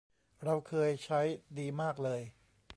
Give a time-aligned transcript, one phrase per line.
[0.43, 1.21] เราเคยใช้
[1.57, 2.21] ดีมากเลย